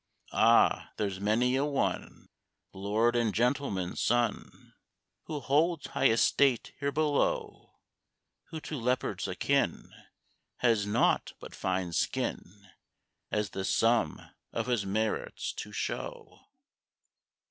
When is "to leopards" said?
8.61-9.27